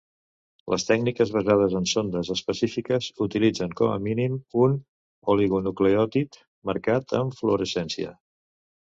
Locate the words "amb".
7.19-7.37